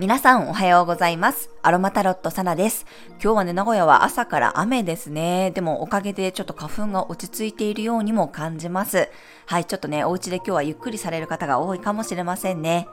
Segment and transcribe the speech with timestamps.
[0.00, 1.50] 皆さんおはようございます。
[1.62, 2.84] アロマタロットサナです。
[3.22, 5.52] 今日はね、名古屋は朝から雨ですね。
[5.52, 9.08] でもおかげでちょっと花粉が落ち着いているようにも感じます。
[9.46, 12.88] はい、ちょっとね、お家で今日はゆっくりされる方が多いかもしれませんね。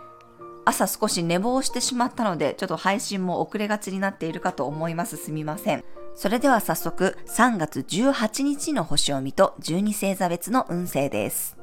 [0.66, 5.18] 朝少し寝坊してしまったので、ちょっと配信も遅れがちになっているかと思います。
[5.18, 5.84] すみません。
[6.14, 11.57] それでは早速、3月18日の星を見と12星座別の運勢です。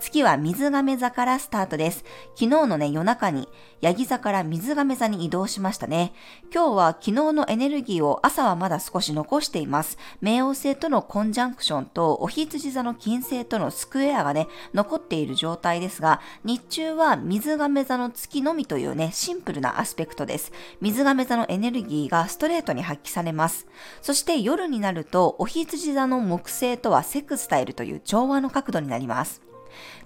[0.00, 2.04] 月は水亀座からスタートです。
[2.34, 3.48] 昨日のね、夜中に、
[3.80, 6.12] ヤギ座から水亀座に移動しましたね。
[6.52, 9.98] 今日は昨日のエネルギーを朝はまだ少し残しています。
[10.22, 20.50] 冥王星とのコンジャンクションと、おひつじ座の金星とのスクエアがね、残っている状態ですが、日中は水亀座の月のみというね、シンプルなアスペクトです。
[20.80, 23.66] 水亀座のエネルギーがストレートに発揮されます。
[24.00, 29.49] そして夜になると、おひつじ座の木星とはセクスタイルという調和の角度になります。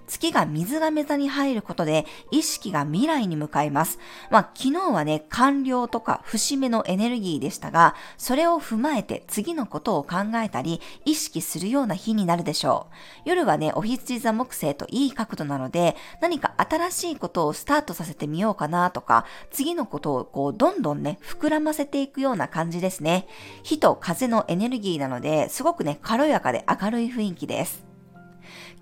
[0.07, 3.99] 月が水亀座に入ることで意識が未来に向かいます。
[4.29, 12.95] まあ昨日はね、完了とか節目のエネルギーでしたが、それを踏まえて次のことを考えたり意識するような日になるでしょう。
[13.25, 23.27] 夜はね、お羊座木星といい角度なので、何か新しいことをスタートさせてみようかなとか、次のことをこうどんどんね、膨らませていくような感じですね。
[23.63, 27.84] 火と風のエネルギーなので、すごくね、軽やかで明るい雰囲気です。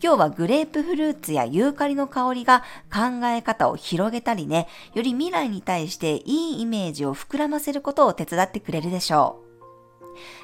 [0.01, 9.43] 今日はグレープフルーツやユーカリの香りが考え方を広げたりね、より未来に対していいイメージを膨らませることを手伝ってくれるでしょう。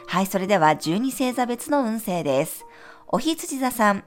[0.08, 2.66] はい、それでは12星座別の運勢です。
[3.08, 4.03] おひつじ座さん、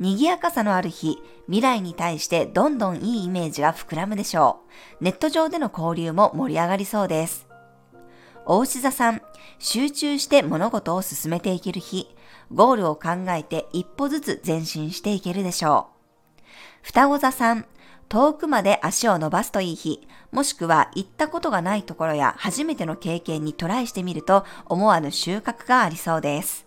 [0.00, 4.60] 賑やかさのある日、未来に対してどんどんいいイメージが膨らむでしょ
[5.00, 5.04] う。
[5.04, 7.46] ネット上での交流も盛り上がりそうです。
[8.46, 9.22] おうし座さん、
[9.58, 12.14] 集中して物事を進めていける日、
[12.52, 16.42] ゴールを考えて一歩ずつ前進していけるでしょう。
[16.82, 17.66] 双子座さん、
[18.08, 26.66] 遠くまで足を伸ばすといい日、もしくは行ったことがないところや初めての経験にトライしてみると思わぬ収穫がありそうです。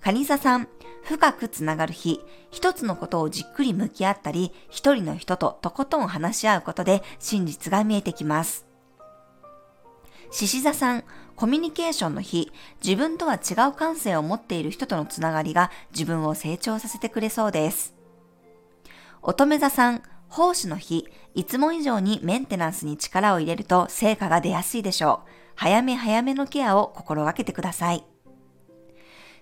[0.00, 0.68] 蟹座さん、
[1.02, 2.20] 深くつながる日、
[2.50, 8.67] 一つのことをじっくり向き合ったり、一人の人ととことん話し合うことで真実が見えてきます。
[10.30, 11.04] 獅子座さん、
[11.36, 12.52] コミュニケーションの日、
[12.84, 17.94] 自分とは違う感性を持っている人とのつながりが自分を成長させてくれそうです。
[19.22, 25.28] 乙女座さん、奉仕の日、いつも以上にメンテナンスに力を入れると成果が出やすいでしょう。
[25.54, 28.04] 早め早めのケアを心がけてください。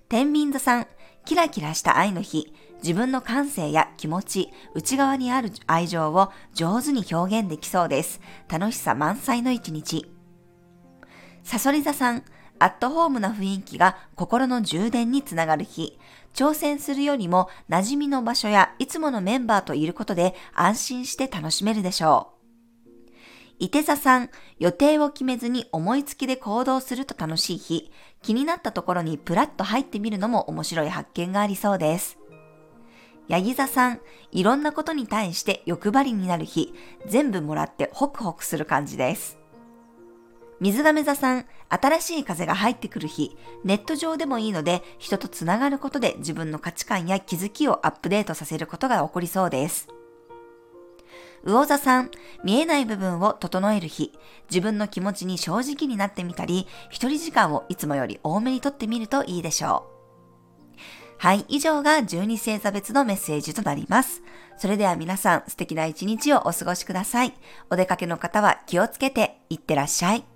[0.08, 0.86] 天秤座さん、
[1.24, 8.20] キラキラした愛の日、自分の感性や気持ち、内側にある愛情を上手に表現できそうです。
[8.48, 10.15] 楽しさ満載の一日。
[11.46, 12.24] サソリ座さん、
[12.58, 15.96] アットホームな雰囲気が心の充電につながる日、
[16.34, 23.12] 挑戦するよりも馴染みの場所やいつものメンバーといることで安心して楽しめるでしょう。
[23.60, 27.92] 伊手座さん、予定を決めずに思いつきで行動すると楽しい日、
[28.22, 32.18] 気になったところにプラッと入ってみるのも面白い発見がありそうです。
[33.28, 34.00] ヤギ座さん、
[34.32, 36.74] いろんなことに対して欲張りになる日、
[37.06, 39.38] 全部もらってホクホクする感じです。
[40.58, 49.88] 水亀座さん、新しい風が入ってくる日、ネット上でもいいので、人とつながることで自分の価値観や気づきをアップデートさせることが起こりそうです。
[51.44, 52.10] 魚座さん、
[52.42, 54.12] 見えない部分を整える日、
[54.50, 59.96] 自分の気持ちに正直になってみたり、一人時間をいつもより多めにとってみるといいでしょう。
[61.18, 64.22] はい、以上が12星座別のメッセージとなります。
[64.58, 67.34] それでは皆さん素敵な一日をお過ごしください。
[67.70, 70.35] お出かけの方は気をつけていってらっしゃい。